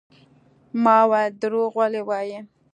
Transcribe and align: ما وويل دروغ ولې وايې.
ما 0.83 0.97
وويل 1.09 1.31
دروغ 1.41 1.71
ولې 1.79 2.01
وايې. 2.09 2.39